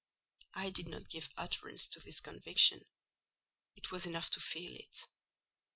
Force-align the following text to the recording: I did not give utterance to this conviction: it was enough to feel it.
I 0.55 0.71
did 0.71 0.87
not 0.89 1.09
give 1.11 1.29
utterance 1.37 1.85
to 1.89 1.99
this 1.99 2.21
conviction: 2.21 2.83
it 3.75 3.91
was 3.91 4.07
enough 4.07 4.31
to 4.31 4.39
feel 4.39 4.73
it. 4.73 5.05